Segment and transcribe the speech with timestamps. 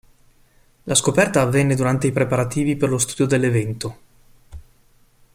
[0.85, 3.97] La scoperta avvenne durante i preparativi per lo studio dell'evento.